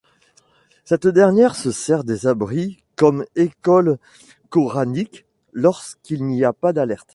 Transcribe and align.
Cette 0.83 1.05
dernière 1.05 1.55
se 1.55 1.69
sert 1.69 2.03
des 2.03 2.25
abris 2.25 2.83
comme 2.95 3.23
écoles 3.35 3.99
coraniques 4.49 5.27
lorsqu'il 5.53 6.25
n'y 6.25 6.43
a 6.43 6.53
pas 6.53 6.73
d'alerte. 6.73 7.07